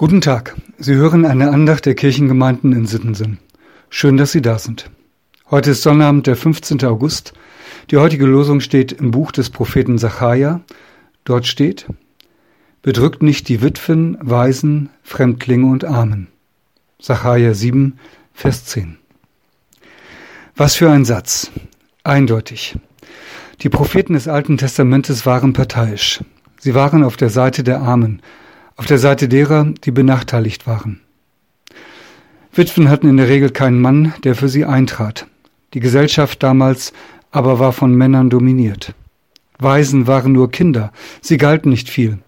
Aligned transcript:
Guten 0.00 0.20
Tag. 0.20 0.54
Sie 0.78 0.94
hören 0.94 1.26
eine 1.26 1.50
Andacht 1.50 1.84
der 1.84 1.96
Kirchengemeinden 1.96 2.72
in 2.72 2.86
Sittensen. 2.86 3.38
Schön, 3.90 4.16
dass 4.16 4.30
Sie 4.30 4.40
da 4.40 4.56
sind. 4.56 4.92
Heute 5.50 5.72
ist 5.72 5.82
Sonnabend, 5.82 6.28
der 6.28 6.36
15. 6.36 6.84
August. 6.84 7.32
Die 7.90 7.96
heutige 7.96 8.24
Losung 8.24 8.60
steht 8.60 8.92
im 8.92 9.10
Buch 9.10 9.32
des 9.32 9.50
Propheten 9.50 9.98
Sacharja. 9.98 10.60
Dort 11.24 11.48
steht, 11.48 11.88
Bedrückt 12.80 13.24
nicht 13.24 13.48
die 13.48 13.60
Witwen, 13.60 14.16
Waisen, 14.20 14.90
Fremdlinge 15.02 15.66
und 15.66 15.84
Armen. 15.84 16.28
Sacharja 17.00 17.52
7, 17.52 17.98
Vers 18.32 18.66
10. 18.66 18.98
Was 20.54 20.76
für 20.76 20.88
ein 20.92 21.06
Satz. 21.06 21.50
Eindeutig. 22.04 22.76
Die 23.62 23.68
Propheten 23.68 24.12
des 24.12 24.28
Alten 24.28 24.58
Testamentes 24.58 25.26
waren 25.26 25.54
parteiisch. 25.54 26.22
Sie 26.60 26.76
waren 26.76 27.02
auf 27.02 27.16
der 27.16 27.30
Seite 27.30 27.64
der 27.64 27.80
Armen, 27.80 28.22
auf 28.78 28.86
der 28.86 28.98
Seite 28.98 29.28
derer, 29.28 29.66
die 29.84 29.90
benachteiligt 29.90 30.66
waren. 30.66 31.00
Witwen 32.52 32.88
hatten 32.88 33.08
in 33.08 33.18
der 33.18 33.28
Regel 33.28 33.50
keinen 33.50 33.80
Mann, 33.80 34.14
der 34.24 34.34
für 34.34 34.48
sie 34.48 34.64
eintrat. 34.64 35.26
Die 35.74 35.80
Gesellschaft 35.80 36.42
damals 36.42 36.92
aber 37.30 37.58
war 37.58 37.72
von 37.72 37.94
Männern 37.94 38.30
dominiert. 38.30 38.94
Waisen 39.58 40.06
waren 40.06 40.32
nur 40.32 40.50
Kinder, 40.50 40.92
sie 41.20 41.36
galten 41.36 41.70
nicht 41.70 41.90
viel. 41.90 42.18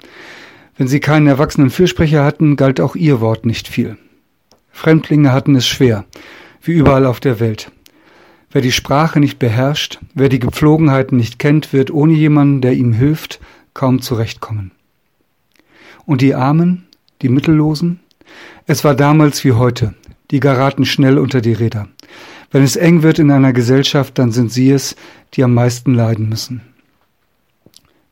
Wenn 0.76 0.88
sie 0.88 1.00
keinen 1.00 1.28
erwachsenen 1.28 1.70
Fürsprecher 1.70 2.24
hatten, 2.24 2.56
galt 2.56 2.80
auch 2.80 2.96
ihr 2.96 3.20
Wort 3.20 3.46
nicht 3.46 3.68
viel. 3.68 3.96
Fremdlinge 4.72 5.32
hatten 5.32 5.54
es 5.54 5.68
schwer, 5.68 6.04
wie 6.62 6.72
überall 6.72 7.06
auf 7.06 7.20
der 7.20 7.38
Welt. 7.38 7.70
Wer 8.50 8.62
die 8.62 8.72
Sprache 8.72 9.20
nicht 9.20 9.38
beherrscht, 9.38 10.00
wer 10.14 10.28
die 10.28 10.40
Gepflogenheiten 10.40 11.16
nicht 11.16 11.38
kennt, 11.38 11.72
wird 11.72 11.92
ohne 11.92 12.14
jemanden, 12.14 12.60
der 12.60 12.72
ihm 12.72 12.92
hilft, 12.92 13.38
kaum 13.72 14.02
zurechtkommen. 14.02 14.72
Und 16.10 16.22
die 16.22 16.34
Armen, 16.34 16.88
die 17.22 17.28
Mittellosen? 17.28 18.00
Es 18.66 18.82
war 18.82 18.96
damals 18.96 19.44
wie 19.44 19.52
heute. 19.52 19.94
Die 20.32 20.40
geraten 20.40 20.84
schnell 20.84 21.18
unter 21.18 21.40
die 21.40 21.52
Räder. 21.52 21.86
Wenn 22.50 22.64
es 22.64 22.74
eng 22.74 23.04
wird 23.04 23.20
in 23.20 23.30
einer 23.30 23.52
Gesellschaft, 23.52 24.18
dann 24.18 24.32
sind 24.32 24.50
sie 24.50 24.72
es, 24.72 24.96
die 25.34 25.44
am 25.44 25.54
meisten 25.54 25.94
leiden 25.94 26.28
müssen. 26.28 26.62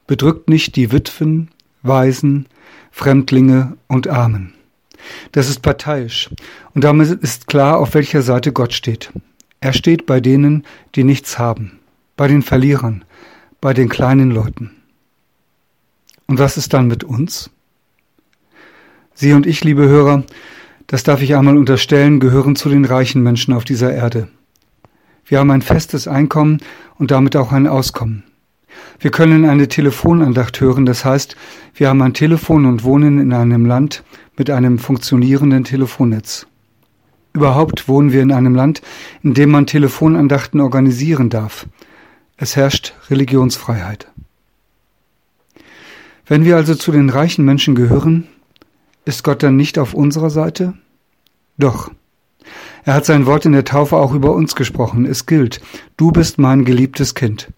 Bedrückt 0.06 0.48
nicht 0.48 0.76
die 0.76 0.92
Witwen, 0.92 1.48
Waisen, 1.82 2.46
Fremdlinge 2.92 3.76
und 3.88 4.06
Armen. 4.06 4.54
Das 5.32 5.48
ist 5.48 5.62
parteiisch. 5.62 6.30
Und 6.74 6.84
damit 6.84 7.10
ist 7.10 7.48
klar, 7.48 7.78
auf 7.78 7.94
welcher 7.94 8.22
Seite 8.22 8.52
Gott 8.52 8.74
steht. 8.74 9.12
Er 9.58 9.72
steht 9.72 10.06
bei 10.06 10.20
denen, 10.20 10.64
die 10.94 11.02
nichts 11.02 11.40
haben, 11.40 11.80
bei 12.16 12.28
den 12.28 12.42
Verlierern, 12.42 13.04
bei 13.60 13.74
den 13.74 13.88
kleinen 13.88 14.30
Leuten. 14.30 14.70
Und 16.28 16.38
was 16.38 16.56
ist 16.56 16.72
dann 16.72 16.86
mit 16.86 17.02
uns? 17.02 17.50
Sie 19.20 19.32
und 19.32 19.48
ich, 19.48 19.64
liebe 19.64 19.88
Hörer, 19.88 20.22
das 20.86 21.02
darf 21.02 21.22
ich 21.22 21.34
einmal 21.34 21.56
unterstellen, 21.56 22.20
gehören 22.20 22.54
zu 22.54 22.68
den 22.68 22.84
reichen 22.84 23.20
Menschen 23.20 23.52
auf 23.52 23.64
dieser 23.64 23.92
Erde. 23.92 24.28
Wir 25.26 25.40
haben 25.40 25.50
ein 25.50 25.60
festes 25.60 26.06
Einkommen 26.06 26.58
und 26.98 27.10
damit 27.10 27.34
auch 27.34 27.50
ein 27.50 27.66
Auskommen. 27.66 28.22
Wir 29.00 29.10
können 29.10 29.44
eine 29.44 29.66
Telefonandacht 29.66 30.60
hören, 30.60 30.86
das 30.86 31.04
heißt, 31.04 31.34
wir 31.74 31.88
haben 31.88 32.00
ein 32.00 32.14
Telefon 32.14 32.64
und 32.64 32.84
wohnen 32.84 33.18
in 33.18 33.32
einem 33.32 33.66
Land 33.66 34.04
mit 34.36 34.50
einem 34.50 34.78
funktionierenden 34.78 35.64
Telefonnetz. 35.64 36.46
Überhaupt 37.32 37.88
wohnen 37.88 38.12
wir 38.12 38.22
in 38.22 38.30
einem 38.30 38.54
Land, 38.54 38.82
in 39.24 39.34
dem 39.34 39.50
man 39.50 39.66
Telefonandachten 39.66 40.60
organisieren 40.60 41.28
darf. 41.28 41.66
Es 42.36 42.54
herrscht 42.54 42.94
Religionsfreiheit. 43.10 44.06
Wenn 46.24 46.44
wir 46.44 46.54
also 46.54 46.76
zu 46.76 46.92
den 46.92 47.10
reichen 47.10 47.44
Menschen 47.44 47.74
gehören, 47.74 48.28
ist 49.08 49.24
Gott 49.24 49.42
dann 49.42 49.56
nicht 49.56 49.78
auf 49.78 49.94
unserer 49.94 50.28
Seite? 50.28 50.74
Doch. 51.56 51.90
Er 52.84 52.92
hat 52.92 53.06
sein 53.06 53.24
Wort 53.24 53.46
in 53.46 53.52
der 53.52 53.64
Taufe 53.64 53.96
auch 53.96 54.12
über 54.12 54.32
uns 54.32 54.54
gesprochen. 54.54 55.06
Es 55.06 55.24
gilt, 55.24 55.62
du 55.96 56.12
bist 56.12 56.38
mein 56.38 56.66
geliebtes 56.66 57.14
Kind. 57.14 57.48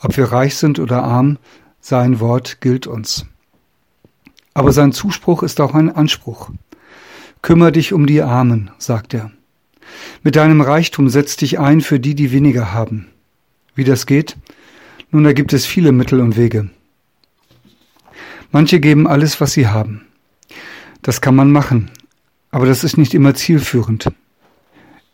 Ob 0.00 0.16
wir 0.16 0.24
reich 0.32 0.56
sind 0.56 0.80
oder 0.80 1.04
arm, 1.04 1.38
sein 1.80 2.18
Wort 2.18 2.60
gilt 2.60 2.88
uns. 2.88 3.24
Aber 4.52 4.72
sein 4.72 4.92
Zuspruch 4.92 5.44
ist 5.44 5.60
auch 5.60 5.74
ein 5.74 5.94
Anspruch. 5.94 6.50
Kümmer 7.40 7.70
dich 7.70 7.92
um 7.92 8.06
die 8.06 8.22
Armen, 8.22 8.72
sagt 8.78 9.14
er. 9.14 9.30
Mit 10.24 10.34
deinem 10.34 10.60
Reichtum 10.60 11.08
setz 11.08 11.36
dich 11.36 11.60
ein 11.60 11.82
für 11.82 12.00
die, 12.00 12.16
die 12.16 12.32
weniger 12.32 12.72
haben. 12.72 13.06
Wie 13.76 13.84
das 13.84 14.06
geht? 14.06 14.36
Nun, 15.12 15.22
da 15.22 15.32
gibt 15.32 15.52
es 15.52 15.66
viele 15.66 15.92
Mittel 15.92 16.20
und 16.20 16.36
Wege. 16.36 16.68
Manche 18.50 18.80
geben 18.80 19.06
alles, 19.06 19.40
was 19.40 19.52
sie 19.52 19.68
haben. 19.68 20.06
Das 21.06 21.20
kann 21.20 21.36
man 21.36 21.52
machen, 21.52 21.92
aber 22.50 22.66
das 22.66 22.82
ist 22.82 22.98
nicht 22.98 23.14
immer 23.14 23.32
zielführend. 23.32 24.10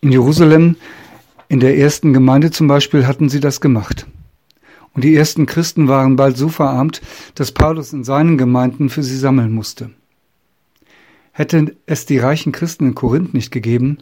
In 0.01 0.11
Jerusalem, 0.11 0.77
in 1.49 1.61
der 1.61 1.77
ersten 1.77 2.15
Gemeinde 2.15 2.51
zum 2.51 2.67
Beispiel, 2.67 3.07
hatten 3.07 3.29
sie 3.29 3.41
das 3.41 3.61
gemacht. 3.61 4.07
Und 4.95 5.05
die 5.05 5.15
ersten 5.15 5.45
Christen 5.45 5.89
waren 5.89 6.17
bald 6.17 6.39
so 6.39 6.49
verarmt, 6.49 7.03
dass 7.35 7.53
Paulus 7.53 7.93
in 7.93 8.05
seinen 8.05 8.39
Gemeinden 8.39 8.89
für 8.89 9.03
sie 9.03 9.19
sammeln 9.19 9.53
musste. 9.53 9.91
Hätte 11.31 11.77
es 11.85 12.07
die 12.07 12.17
reichen 12.17 12.53
Christen 12.53 12.87
in 12.87 12.95
Korinth 12.95 13.35
nicht 13.35 13.53
gegeben, 13.53 13.99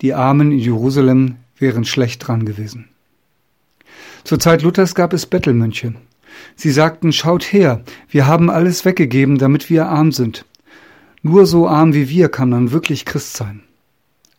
die 0.00 0.14
Armen 0.14 0.52
in 0.52 0.58
Jerusalem 0.60 1.38
wären 1.58 1.84
schlecht 1.84 2.24
dran 2.24 2.44
gewesen. 2.46 2.88
Zur 4.22 4.38
Zeit 4.38 4.62
Luthers 4.62 4.94
gab 4.94 5.12
es 5.12 5.26
Bettelmönche. 5.26 5.94
Sie 6.54 6.70
sagten, 6.70 7.12
schaut 7.12 7.52
her, 7.52 7.82
wir 8.08 8.28
haben 8.28 8.48
alles 8.48 8.84
weggegeben, 8.84 9.38
damit 9.38 9.70
wir 9.70 9.88
arm 9.88 10.12
sind. 10.12 10.44
Nur 11.22 11.46
so 11.46 11.68
arm 11.68 11.94
wie 11.94 12.08
wir 12.08 12.28
kann 12.28 12.50
man 12.50 12.72
wirklich 12.72 13.04
Christ 13.04 13.36
sein. 13.36 13.62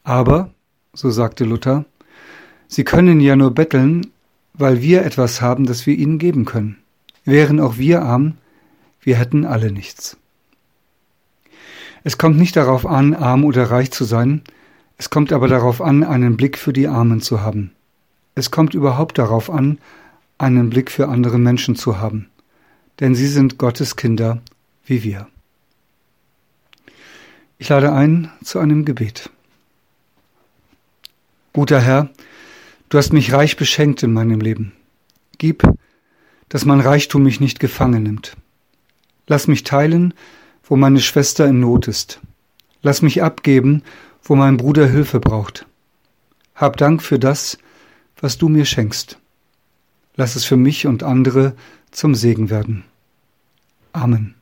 Aber, 0.03 0.49
so 0.93 1.11
sagte 1.11 1.45
Luther, 1.45 1.85
sie 2.67 2.83
können 2.83 3.21
ja 3.21 3.37
nur 3.37 3.51
betteln, 3.51 4.07
weil 4.53 4.81
wir 4.81 5.05
etwas 5.05 5.41
haben, 5.41 5.65
das 5.65 5.87
wir 5.87 5.97
ihnen 5.97 6.19
geben 6.19 6.43
können. 6.43 6.77
Wären 7.23 7.61
auch 7.61 7.77
wir 7.77 8.01
arm, 8.01 8.33
wir 9.01 9.17
hätten 9.17 9.45
alle 9.45 9.71
nichts. 9.71 10.17
Es 12.03 12.17
kommt 12.17 12.37
nicht 12.37 12.57
darauf 12.57 12.85
an, 12.85 13.13
arm 13.13 13.45
oder 13.45 13.71
reich 13.71 13.91
zu 13.91 14.03
sein, 14.03 14.41
es 14.97 15.09
kommt 15.09 15.31
aber 15.31 15.47
darauf 15.47 15.81
an, 15.81 16.03
einen 16.03 16.35
Blick 16.35 16.57
für 16.57 16.73
die 16.73 16.87
Armen 16.87 17.21
zu 17.21 17.41
haben. 17.41 17.71
Es 18.35 18.51
kommt 18.51 18.73
überhaupt 18.73 19.17
darauf 19.17 19.49
an, 19.49 19.77
einen 20.37 20.69
Blick 20.69 20.91
für 20.91 21.07
andere 21.07 21.37
Menschen 21.37 21.75
zu 21.75 21.99
haben, 21.99 22.27
denn 22.99 23.15
sie 23.15 23.27
sind 23.27 23.57
Gottes 23.57 23.95
Kinder 23.95 24.41
wie 24.85 25.03
wir. 25.03 25.27
Ich 27.63 27.69
lade 27.69 27.93
ein 27.93 28.29
zu 28.43 28.59
einem 28.59 28.83
Gebet. 28.83 29.29
Guter 31.53 31.79
Herr, 31.79 32.09
du 32.89 32.97
hast 32.97 33.13
mich 33.13 33.31
reich 33.31 33.55
beschenkt 33.55 34.03
in 34.03 34.11
meinem 34.11 34.41
Leben. 34.41 34.73
Gib, 35.37 35.63
dass 36.49 36.65
mein 36.65 36.81
Reichtum 36.81 37.23
mich 37.23 37.39
nicht 37.39 37.61
gefangen 37.61 38.03
nimmt. 38.03 38.35
Lass 39.27 39.47
mich 39.47 39.63
teilen, 39.63 40.13
wo 40.65 40.75
meine 40.75 40.99
Schwester 40.99 41.47
in 41.47 41.61
Not 41.61 41.87
ist. 41.87 42.19
Lass 42.81 43.01
mich 43.01 43.23
abgeben, 43.23 43.81
wo 44.23 44.35
mein 44.35 44.57
Bruder 44.57 44.85
Hilfe 44.85 45.21
braucht. 45.21 45.65
Hab 46.55 46.75
Dank 46.75 47.01
für 47.01 47.17
das, 47.17 47.57
was 48.19 48.37
du 48.37 48.49
mir 48.49 48.65
schenkst. 48.65 49.19
Lass 50.17 50.35
es 50.35 50.43
für 50.43 50.57
mich 50.57 50.85
und 50.85 51.01
andere 51.01 51.55
zum 51.91 52.13
Segen 52.13 52.49
werden. 52.49 52.83
Amen. 53.93 54.35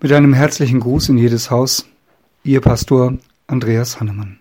Mit 0.00 0.12
einem 0.12 0.32
herzlichen 0.32 0.78
Gruß 0.78 1.08
in 1.08 1.18
jedes 1.18 1.50
Haus, 1.50 1.84
Ihr 2.44 2.60
Pastor 2.60 3.18
Andreas 3.48 3.98
Hannemann. 3.98 4.38